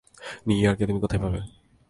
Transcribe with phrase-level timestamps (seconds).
[0.47, 1.39] নিউইয়র্কে তুমি কোথায় পাবে?